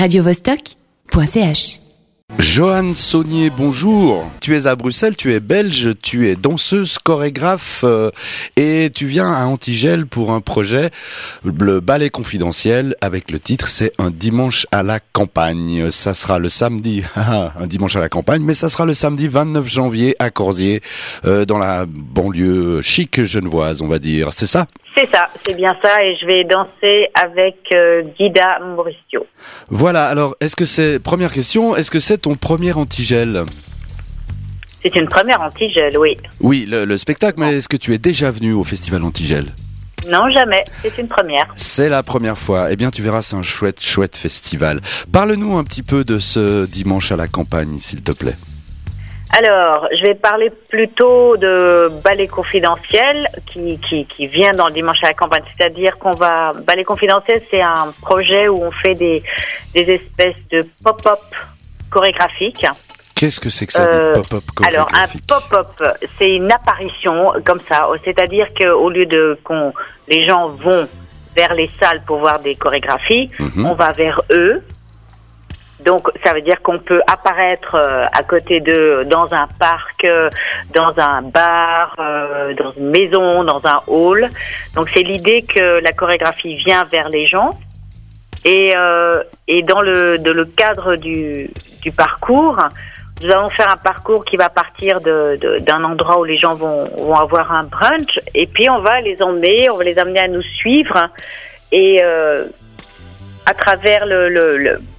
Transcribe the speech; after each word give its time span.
radiovostok.ch 0.00 1.80
Johan 2.38 2.94
Saunier, 2.94 3.50
bonjour. 3.50 4.24
Tu 4.40 4.56
es 4.56 4.66
à 4.66 4.74
Bruxelles, 4.74 5.14
tu 5.14 5.34
es 5.34 5.40
belge, 5.40 5.90
tu 6.00 6.28
es 6.28 6.36
danseuse, 6.36 6.96
chorégraphe 6.98 7.82
euh, 7.84 8.10
et 8.56 8.88
tu 8.94 9.04
viens 9.04 9.30
à 9.30 9.44
Antigel 9.44 10.06
pour 10.06 10.32
un 10.32 10.40
projet, 10.40 10.90
le 11.44 11.80
ballet 11.80 12.08
confidentiel, 12.08 12.94
avec 13.02 13.30
le 13.30 13.38
titre 13.38 13.68
c'est 13.68 13.92
Un 13.98 14.10
dimanche 14.10 14.66
à 14.70 14.82
la 14.82 15.00
campagne. 15.00 15.90
Ça 15.90 16.14
sera 16.14 16.38
le 16.38 16.48
samedi, 16.48 17.02
un 17.16 17.66
dimanche 17.66 17.96
à 17.96 18.00
la 18.00 18.08
campagne, 18.08 18.42
mais 18.42 18.54
ça 18.54 18.70
sera 18.70 18.86
le 18.86 18.94
samedi 18.94 19.28
29 19.28 19.68
janvier 19.68 20.16
à 20.18 20.30
Corsier, 20.30 20.80
euh, 21.26 21.44
dans 21.44 21.58
la 21.58 21.84
banlieue 21.86 22.80
chic 22.80 23.22
genevoise, 23.22 23.82
on 23.82 23.88
va 23.88 23.98
dire. 23.98 24.32
C'est 24.32 24.46
ça? 24.46 24.66
C'est 24.94 25.08
ça, 25.10 25.28
c'est 25.44 25.54
bien 25.54 25.76
ça, 25.82 26.02
et 26.02 26.16
je 26.20 26.26
vais 26.26 26.44
danser 26.44 27.08
avec 27.14 27.56
euh, 27.72 28.02
Guida 28.18 28.58
Mauricio. 28.60 29.26
Voilà, 29.68 30.06
alors 30.06 30.36
est-ce 30.40 30.56
que 30.56 30.64
c'est, 30.64 30.98
première 31.00 31.32
question, 31.32 31.76
est-ce 31.76 31.90
que 31.90 32.00
c'est 32.00 32.18
ton 32.18 32.34
premier 32.34 32.72
antigel? 32.72 33.44
C'est 34.82 34.96
une 34.96 35.08
première 35.08 35.42
antigel, 35.42 35.96
oui. 35.98 36.16
Oui, 36.40 36.66
le, 36.68 36.96
spectacle, 36.96 37.38
mais 37.38 37.56
est-ce 37.56 37.68
que 37.68 37.76
tu 37.76 37.92
es 37.92 37.98
déjà 37.98 38.30
venu 38.30 38.52
au 38.52 38.64
festival 38.64 39.04
antigel? 39.04 39.46
Non, 40.08 40.30
jamais. 40.30 40.64
C'est 40.82 40.96
une 40.96 41.08
première. 41.08 41.46
C'est 41.54 41.90
la 41.90 42.02
première 42.02 42.38
fois. 42.38 42.72
Eh 42.72 42.76
bien, 42.76 42.90
tu 42.90 43.02
verras, 43.02 43.20
c'est 43.20 43.36
un 43.36 43.42
chouette, 43.42 43.82
chouette 43.82 44.16
festival. 44.16 44.80
Parle-nous 45.12 45.58
un 45.58 45.64
petit 45.64 45.82
peu 45.82 46.04
de 46.04 46.18
ce 46.18 46.64
dimanche 46.64 47.12
à 47.12 47.16
la 47.16 47.28
campagne, 47.28 47.76
s'il 47.76 48.02
te 48.02 48.12
plaît. 48.12 48.36
Alors, 49.32 49.86
je 49.96 50.06
vais 50.06 50.14
parler 50.14 50.50
plutôt 50.68 51.36
de 51.36 51.90
ballet 52.02 52.26
confidentiel 52.26 53.28
qui, 53.46 53.78
qui, 53.78 54.04
qui 54.06 54.26
vient 54.26 54.52
dans 54.52 54.66
le 54.66 54.72
dimanche 54.72 54.98
à 55.04 55.08
la 55.08 55.14
campagne. 55.14 55.44
C'est-à-dire 55.56 55.98
qu'on 55.98 56.12
va... 56.12 56.52
Ballet 56.66 56.84
confidentiel, 56.84 57.40
c'est 57.50 57.62
un 57.62 57.92
projet 58.02 58.48
où 58.48 58.62
on 58.62 58.72
fait 58.72 58.94
des, 58.94 59.22
des 59.74 59.82
espèces 59.82 60.36
de 60.50 60.66
pop-up 60.82 61.20
chorégraphiques. 61.90 62.66
Qu'est-ce 63.14 63.38
que 63.38 63.50
c'est 63.50 63.66
que 63.66 63.72
ça, 63.72 63.82
euh, 63.84 64.14
pop-up 64.14 64.42
Alors, 64.66 64.88
un 64.94 65.06
pop-up, 65.28 65.96
c'est 66.18 66.34
une 66.34 66.50
apparition 66.50 67.32
comme 67.44 67.60
ça. 67.68 67.86
C'est-à-dire 68.04 68.48
qu'au 68.58 68.90
lieu 68.90 69.06
de 69.06 69.38
qu'on 69.44 69.72
les 70.08 70.26
gens 70.26 70.48
vont 70.48 70.88
vers 71.36 71.54
les 71.54 71.70
salles 71.80 72.02
pour 72.04 72.18
voir 72.18 72.40
des 72.40 72.56
chorégraphies, 72.56 73.30
mhm. 73.38 73.66
on 73.66 73.74
va 73.74 73.92
vers 73.92 74.22
eux 74.30 74.62
donc 75.84 76.08
ça 76.24 76.34
veut 76.34 76.42
dire 76.42 76.60
qu'on 76.62 76.78
peut 76.78 77.00
apparaître 77.06 77.74
euh, 77.74 78.04
à 78.12 78.22
côté 78.22 78.60
d'eux 78.60 79.04
dans 79.04 79.32
un 79.32 79.48
parc, 79.58 80.04
euh, 80.04 80.28
dans 80.74 80.92
un 80.98 81.22
bar, 81.22 81.94
euh, 81.98 82.54
dans 82.54 82.72
une 82.72 82.90
maison, 82.90 83.44
dans 83.44 83.64
un 83.66 83.82
hall. 83.86 84.28
Donc 84.74 84.88
c'est 84.94 85.02
l'idée 85.02 85.42
que 85.42 85.80
la 85.82 85.92
chorégraphie 85.92 86.56
vient 86.66 86.84
vers 86.84 87.08
les 87.08 87.26
gens. 87.26 87.58
Et, 88.46 88.72
et 89.48 89.62
dans 89.64 89.82
le, 89.82 90.16
de 90.16 90.30
le 90.30 90.46
cadre 90.46 90.96
du, 90.96 91.50
du 91.82 91.92
parcours, 91.92 92.56
nous 93.20 93.30
allons 93.30 93.50
faire 93.50 93.70
un 93.70 93.76
parcours 93.76 94.24
qui 94.24 94.36
va 94.36 94.48
partir 94.48 94.98
d'un 95.02 95.36
de, 95.36 95.84
endroit 95.84 96.18
où 96.18 96.24
les 96.24 96.38
gens 96.38 96.54
vont, 96.54 96.88
vont 96.96 97.16
avoir 97.16 97.52
un 97.52 97.64
brunch 97.64 98.18
et 98.34 98.46
puis 98.46 98.70
on 98.70 98.80
va 98.80 99.02
les 99.02 99.22
emmener, 99.22 99.68
on 99.68 99.76
va 99.76 99.84
les 99.84 99.98
amener 99.98 100.20
à 100.20 100.28
nous 100.28 100.40
suivre 100.40 101.10
et 101.70 102.00
à 103.50 103.54
travers 103.54 104.06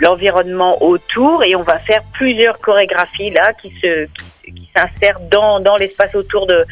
l'environnement 0.00 0.78
le, 0.80 0.86
autour 0.86 1.44
et 1.44 1.54
on 1.54 1.62
va 1.62 1.78
faire 1.80 2.02
plusieurs 2.14 2.58
chorégraphies 2.60 3.30
là 3.30 3.52
qui 3.60 3.70
se 3.80 4.06
qui, 4.44 4.70
s'insèrent 4.74 5.20
dans, 5.30 5.60
dans 5.60 5.76
l'espace 5.76 6.14
autour 6.14 6.46
de 6.46 6.64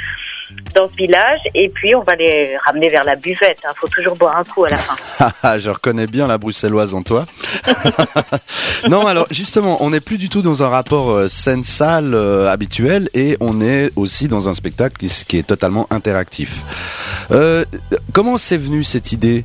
dans 0.75 0.89
ce 0.89 0.95
village 0.95 1.41
et 1.55 1.69
puis 1.69 1.95
on 1.95 2.03
va 2.03 2.15
les 2.15 2.57
ramener 2.65 2.89
vers 2.89 3.05
la 3.05 3.17
buvette. 3.17 3.59
Il 3.63 3.67
hein. 3.67 3.73
faut 3.77 3.89
toujours 3.89 4.17
boire 4.17 4.39
un 4.39 4.45
coup 4.45 4.65
à 4.65 4.71
la 4.71 4.79
fin. 4.79 5.59
Je 5.59 5.69
reconnais 5.69 6.07
bien 6.07 6.27
la 6.27 6.39
bruxelloise 6.39 6.95
en 6.95 7.03
toi. 7.03 7.27
non, 8.89 9.07
alors 9.07 9.27
justement, 9.31 9.83
on 9.83 9.91
n'est 9.91 10.01
plus 10.01 10.17
du 10.17 10.31
tout 10.31 10.41
dans 10.41 10.63
un 10.63 10.69
rapport 10.69 11.11
euh, 11.11 11.29
scène-salle 11.29 12.15
euh, 12.15 12.49
habituel 12.49 13.11
et 13.13 13.37
on 13.41 13.61
est 13.61 13.91
aussi 13.97 14.29
dans 14.29 14.49
un 14.49 14.55
spectacle 14.55 14.97
qui, 14.97 15.09
qui 15.27 15.37
est 15.37 15.47
totalement 15.47 15.87
interactif. 15.91 16.62
Euh, 17.33 17.65
comment 18.12 18.39
c'est 18.39 18.59
venu 18.59 18.84
cette 18.84 19.12
idée? 19.12 19.45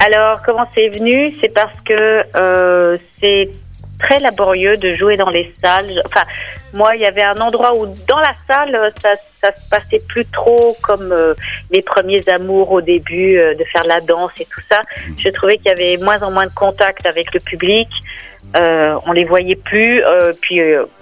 Alors, 0.00 0.40
comment 0.42 0.66
c'est 0.74 0.88
venu? 0.88 1.34
C'est 1.40 1.52
parce 1.52 1.78
que 1.82 2.24
euh, 2.34 2.96
c'est 3.20 3.50
très 3.98 4.18
laborieux 4.18 4.78
de 4.78 4.94
jouer 4.94 5.18
dans 5.18 5.28
les 5.28 5.52
salles. 5.62 6.02
Enfin, 6.06 6.24
moi, 6.72 6.96
il 6.96 7.02
y 7.02 7.06
avait 7.06 7.22
un 7.22 7.38
endroit 7.38 7.74
où 7.74 7.86
dans 8.08 8.18
la 8.18 8.32
salle, 8.46 8.92
ça, 9.02 9.10
ça 9.34 9.54
se 9.54 9.68
passait 9.68 10.02
plus 10.08 10.24
trop 10.26 10.76
comme 10.82 11.12
euh, 11.12 11.34
mes 11.70 11.82
premiers 11.82 12.26
amours 12.28 12.72
au 12.72 12.80
début, 12.80 13.36
euh, 13.36 13.54
de 13.54 13.64
faire 13.64 13.84
la 13.84 14.00
danse 14.00 14.32
et 14.40 14.46
tout 14.46 14.62
ça. 14.70 14.80
Je 15.18 15.28
trouvais 15.28 15.58
qu'il 15.58 15.66
y 15.66 15.72
avait 15.72 15.96
moins 16.02 16.22
en 16.22 16.30
moins 16.30 16.46
de 16.46 16.54
contact 16.54 17.06
avec 17.06 17.34
le 17.34 17.40
public. 17.40 17.88
Euh, 18.56 18.98
on 19.06 19.12
les 19.12 19.24
voyait 19.24 19.56
plus. 19.56 20.02
Euh, 20.02 20.32
puis, 20.40 20.60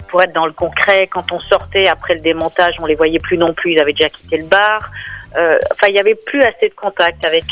pour 0.09 0.21
être 0.21 0.33
dans 0.33 0.45
le 0.45 0.51
concret, 0.51 1.07
quand 1.07 1.31
on 1.31 1.39
sortait 1.39 1.87
après 1.87 2.15
le 2.15 2.21
démontage, 2.21 2.75
on 2.81 2.85
les 2.85 2.95
voyait 2.95 3.19
plus 3.19 3.37
non 3.37 3.53
plus. 3.53 3.73
Ils 3.73 3.79
avaient 3.79 3.93
déjà 3.93 4.09
quitté 4.09 4.37
le 4.37 4.45
bar. 4.45 4.91
Enfin, 5.31 5.87
il 5.87 5.95
y 5.95 5.99
avait 5.99 6.15
plus 6.15 6.41
assez 6.41 6.67
de 6.67 6.73
contact 6.73 7.23
avec 7.23 7.45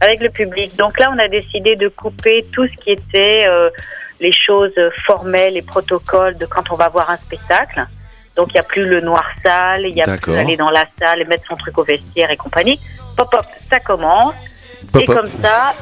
avec 0.00 0.20
le 0.20 0.30
public. 0.30 0.76
Donc 0.76 0.98
là, 0.98 1.10
on 1.14 1.18
a 1.18 1.28
décidé 1.28 1.76
de 1.76 1.88
couper 1.88 2.46
tout 2.52 2.66
ce 2.66 2.82
qui 2.82 2.90
était 2.90 3.46
euh, 3.48 3.70
les 4.20 4.32
choses 4.32 4.74
formelles, 5.06 5.54
les 5.54 5.62
protocoles 5.62 6.36
de 6.36 6.46
quand 6.46 6.70
on 6.70 6.74
va 6.74 6.88
voir 6.88 7.10
un 7.10 7.16
spectacle. 7.16 7.86
Donc 8.36 8.48
il 8.50 8.54
n'y 8.54 8.60
a 8.60 8.64
plus 8.64 8.84
le 8.84 9.00
noir 9.00 9.24
sale, 9.44 9.86
il 9.86 9.94
y 9.96 10.02
a 10.02 10.16
plus 10.16 10.34
aller 10.34 10.56
dans 10.56 10.70
la 10.70 10.86
salle 10.98 11.20
et 11.20 11.24
mettre 11.24 11.46
son 11.46 11.54
truc 11.54 11.78
au 11.78 11.84
vestiaire 11.84 12.30
et 12.30 12.36
compagnie. 12.36 12.80
Pop 13.16 13.32
hop, 13.32 13.46
ça 13.70 13.78
commence. 13.80 14.34
et 14.98 15.04
comme 15.04 15.26
ça, 15.26 15.72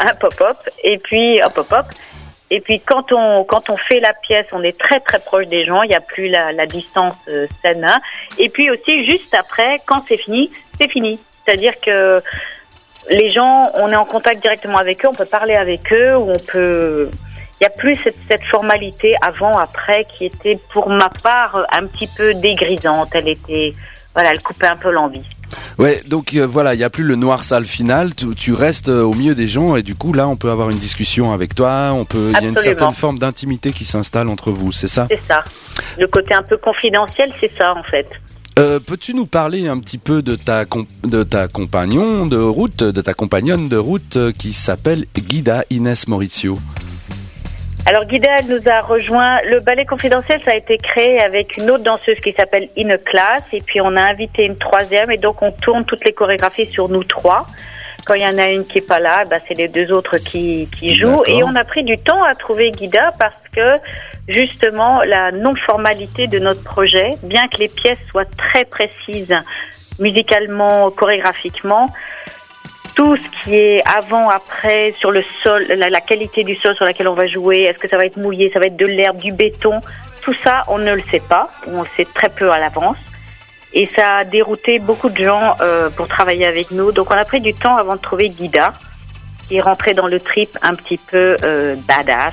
un 0.00 0.14
pop 0.20 0.34
hop. 0.40 0.56
Et 0.84 0.98
puis 0.98 1.40
hop 1.42 1.58
hop. 1.58 1.86
Et 2.48 2.60
puis 2.60 2.78
quand 2.78 3.12
on 3.12 3.42
quand 3.42 3.70
on 3.70 3.76
fait 3.76 3.98
la 3.98 4.12
pièce, 4.12 4.46
on 4.52 4.62
est 4.62 4.78
très 4.78 5.00
très 5.00 5.18
proche 5.18 5.48
des 5.48 5.64
gens. 5.64 5.82
Il 5.82 5.88
n'y 5.88 5.96
a 5.96 6.00
plus 6.00 6.28
la, 6.28 6.52
la 6.52 6.66
distance 6.66 7.14
euh, 7.28 7.48
scène. 7.60 7.86
Et 8.38 8.48
puis 8.50 8.70
aussi 8.70 9.04
juste 9.10 9.34
après, 9.34 9.80
quand 9.86 10.04
c'est 10.06 10.18
fini, 10.18 10.52
c'est 10.80 10.88
fini. 10.88 11.18
C'est-à-dire 11.44 11.74
que 11.80 12.22
les 13.10 13.30
gens, 13.30 13.70
on 13.74 13.90
est 13.90 13.96
en 13.96 14.04
contact 14.04 14.42
directement 14.42 14.78
avec 14.78 15.04
eux, 15.04 15.08
on 15.08 15.14
peut 15.14 15.26
parler 15.26 15.54
avec 15.54 15.92
eux, 15.92 16.16
ou 16.16 16.30
on 16.30 16.38
peut. 16.38 17.10
Il 17.58 17.62
n'y 17.62 17.66
a 17.66 17.70
plus 17.70 17.96
cette, 18.04 18.16
cette, 18.30 18.44
formalité 18.44 19.14
avant, 19.22 19.56
après, 19.56 20.06
qui 20.12 20.26
était 20.26 20.58
pour 20.74 20.90
ma 20.90 21.08
part 21.08 21.66
un 21.72 21.86
petit 21.86 22.06
peu 22.06 22.34
dégrisante. 22.34 23.08
Elle 23.12 23.28
était, 23.28 23.72
voilà, 24.12 24.32
elle 24.32 24.42
coupait 24.42 24.66
un 24.66 24.76
peu 24.76 24.90
l'envie. 24.90 25.24
Ouais, 25.78 26.02
donc 26.06 26.34
euh, 26.34 26.46
voilà, 26.46 26.74
il 26.74 26.78
n'y 26.78 26.84
a 26.84 26.90
plus 26.90 27.04
le 27.04 27.16
noir 27.16 27.44
sale 27.44 27.66
final. 27.66 28.14
Tu, 28.14 28.34
tu, 28.34 28.52
restes 28.54 28.88
euh, 28.88 29.02
au 29.02 29.14
milieu 29.14 29.34
des 29.34 29.46
gens 29.46 29.76
et 29.76 29.82
du 29.82 29.94
coup 29.94 30.12
là, 30.12 30.26
on 30.26 30.36
peut 30.36 30.50
avoir 30.50 30.70
une 30.70 30.78
discussion 30.78 31.32
avec 31.32 31.54
toi. 31.54 31.92
On 31.92 32.04
peut, 32.04 32.32
il 32.34 32.42
y 32.42 32.46
a 32.46 32.48
une 32.48 32.56
certaine 32.56 32.94
forme 32.94 33.18
d'intimité 33.18 33.72
qui 33.72 33.84
s'installe 33.84 34.28
entre 34.28 34.50
vous, 34.50 34.72
c'est 34.72 34.88
ça? 34.88 35.06
C'est 35.10 35.22
ça. 35.22 35.44
Le 35.98 36.06
côté 36.06 36.34
un 36.34 36.42
peu 36.42 36.56
confidentiel, 36.56 37.32
c'est 37.40 37.52
ça 37.56 37.74
en 37.74 37.82
fait. 37.82 38.08
Euh, 38.58 38.80
peux-tu 38.80 39.12
nous 39.12 39.26
parler 39.26 39.68
un 39.68 39.78
petit 39.78 39.98
peu 39.98 40.22
de 40.22 40.34
ta, 40.34 40.64
de 41.04 41.22
ta 41.22 41.46
compagnon 41.46 42.24
de 42.24 42.38
route, 42.38 42.82
de 42.82 43.02
ta 43.02 43.12
compagnonne 43.12 43.68
de 43.68 43.76
route 43.76 44.16
euh, 44.16 44.32
qui 44.32 44.54
s'appelle 44.54 45.04
Guida 45.14 45.64
Inès 45.68 46.08
Maurizio? 46.08 46.56
Alors 47.84 48.06
Guida, 48.06 48.30
elle 48.38 48.46
nous 48.46 48.62
a 48.66 48.80
rejoint. 48.80 49.42
Le 49.42 49.60
ballet 49.60 49.84
confidentiel, 49.84 50.40
ça 50.42 50.52
a 50.52 50.56
été 50.56 50.78
créé 50.78 51.20
avec 51.20 51.58
une 51.58 51.70
autre 51.70 51.84
danseuse 51.84 52.18
qui 52.24 52.32
s'appelle 52.32 52.70
Ine 52.76 52.96
Class, 53.04 53.42
et 53.52 53.60
puis 53.60 53.82
on 53.82 53.94
a 53.94 54.00
invité 54.00 54.46
une 54.46 54.56
troisième, 54.56 55.10
et 55.10 55.18
donc 55.18 55.42
on 55.42 55.52
tourne 55.52 55.84
toutes 55.84 56.06
les 56.06 56.12
chorégraphies 56.12 56.70
sur 56.72 56.88
nous 56.88 57.04
trois. 57.04 57.46
Quand 58.06 58.14
il 58.14 58.22
y 58.22 58.26
en 58.26 58.38
a 58.38 58.46
une 58.46 58.64
qui 58.64 58.78
est 58.78 58.86
pas 58.86 59.00
là, 59.00 59.24
bah, 59.24 59.38
c'est 59.46 59.54
les 59.54 59.68
deux 59.68 59.90
autres 59.92 60.18
qui, 60.18 60.68
qui 60.70 60.94
jouent. 60.94 61.24
Et 61.26 61.42
on 61.42 61.54
a 61.54 61.64
pris 61.64 61.82
du 61.82 61.98
temps 61.98 62.22
à 62.22 62.34
trouver 62.34 62.70
Guida 62.70 63.10
parce 63.18 63.36
que 63.52 63.82
justement 64.28 65.02
la 65.02 65.32
non-formalité 65.32 66.26
de 66.28 66.38
notre 66.38 66.62
projet, 66.62 67.10
bien 67.22 67.48
que 67.48 67.58
les 67.58 67.68
pièces 67.68 67.98
soient 68.10 68.24
très 68.36 68.64
précises 68.64 69.34
musicalement, 69.98 70.90
chorégraphiquement, 70.90 71.88
tout 72.94 73.16
ce 73.16 73.44
qui 73.44 73.54
est 73.54 73.82
avant, 73.86 74.30
après, 74.30 74.94
sur 74.98 75.10
le 75.10 75.22
sol, 75.42 75.66
la, 75.68 75.90
la 75.90 76.00
qualité 76.00 76.44
du 76.44 76.56
sol 76.56 76.74
sur 76.76 76.84
laquelle 76.84 77.08
on 77.08 77.14
va 77.14 77.26
jouer, 77.26 77.62
est-ce 77.62 77.78
que 77.78 77.88
ça 77.88 77.96
va 77.96 78.06
être 78.06 78.16
mouillé, 78.16 78.50
ça 78.52 78.58
va 78.58 78.66
être 78.66 78.76
de 78.76 78.86
l'herbe, 78.86 79.18
du 79.18 79.32
béton, 79.32 79.82
tout 80.22 80.34
ça, 80.42 80.64
on 80.68 80.78
ne 80.78 80.94
le 80.94 81.02
sait 81.10 81.22
pas, 81.28 81.46
on 81.66 81.82
le 81.82 81.88
sait 81.96 82.06
très 82.14 82.30
peu 82.30 82.50
à 82.50 82.58
l'avance. 82.58 82.96
Et 83.78 83.90
ça 83.94 84.16
a 84.16 84.24
dérouté 84.24 84.78
beaucoup 84.78 85.10
de 85.10 85.22
gens 85.22 85.54
euh, 85.60 85.90
pour 85.90 86.08
travailler 86.08 86.46
avec 86.46 86.70
nous. 86.70 86.92
Donc 86.92 87.10
on 87.10 87.14
a 87.14 87.26
pris 87.26 87.42
du 87.42 87.52
temps 87.52 87.76
avant 87.76 87.96
de 87.96 88.00
trouver 88.00 88.30
Guida, 88.30 88.72
qui 89.46 89.56
est 89.56 89.60
rentré 89.60 89.92
dans 89.92 90.06
le 90.06 90.18
trip 90.18 90.48
un 90.62 90.74
petit 90.74 90.96
peu 90.96 91.36
euh, 91.42 91.76
badass, 91.86 92.32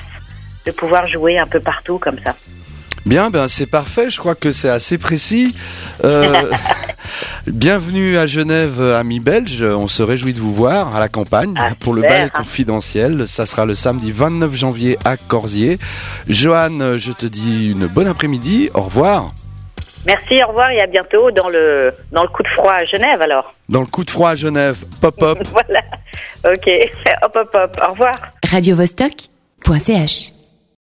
de 0.65 0.71
pouvoir 0.71 1.05
jouer 1.05 1.37
un 1.37 1.45
peu 1.45 1.59
partout 1.59 1.99
comme 1.99 2.15
ça. 2.25 2.35
Bien, 3.05 3.29
ben 3.29 3.49
c'est 3.49 3.65
parfait. 3.65 4.09
Je 4.09 4.17
crois 4.19 4.35
que 4.35 4.53
c'est 4.53 4.69
assez 4.69 4.97
précis. 4.97 5.53
Euh, 6.05 6.49
bienvenue 7.47 8.15
à 8.15 8.25
Genève, 8.25 8.81
amis 8.81 9.19
belges. 9.19 9.63
On 9.63 9.89
se 9.89 10.01
réjouit 10.01 10.33
de 10.33 10.39
vous 10.39 10.53
voir 10.53 10.95
à 10.95 11.01
la 11.01 11.09
campagne 11.09 11.55
ah, 11.57 11.71
pour 11.77 11.93
le 11.93 12.03
ballet 12.03 12.29
confidentiel. 12.29 13.27
Ça 13.27 13.45
sera 13.45 13.65
le 13.65 13.75
samedi 13.75 14.13
29 14.13 14.55
janvier 14.55 14.97
à 15.03 15.17
Corsier. 15.17 15.77
Joanne, 16.29 16.95
je 16.95 17.11
te 17.11 17.25
dis 17.25 17.71
une 17.71 17.87
bonne 17.87 18.07
après-midi. 18.07 18.69
Au 18.73 18.83
revoir. 18.83 19.33
Merci, 20.05 20.44
au 20.44 20.47
revoir 20.50 20.69
et 20.71 20.81
à 20.81 20.88
bientôt 20.88 21.31
dans 21.31 21.50
le, 21.50 21.94
dans 22.11 22.23
le 22.23 22.27
coup 22.27 22.44
de 22.44 22.50
froid 22.50 22.73
à 22.73 22.85
Genève 22.85 23.21
alors. 23.21 23.53
Dans 23.69 23.81
le 23.81 23.88
coup 23.88 24.03
de 24.03 24.09
froid 24.09 24.31
à 24.31 24.35
Genève, 24.35 24.83
pop-up. 25.01 25.38
voilà, 25.51 25.81
ok, 26.45 26.69
hop 27.23 27.35
hop 27.35 27.50
hop, 27.53 27.81
au 27.88 27.91
revoir. 27.91 28.15
Radio 28.44 28.75
Vostok 28.75 29.13
choc.ch 29.65 30.42